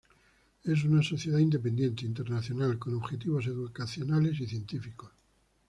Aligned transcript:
Es 0.63 0.83
una 0.83 1.03
sociedad 1.03 1.37
independiente, 1.37 2.07
internacional, 2.07 2.79
con 2.79 2.95
objetivos 2.95 3.45
educacionales 3.45 4.39
y 4.39 4.47
científicos. 4.47 5.11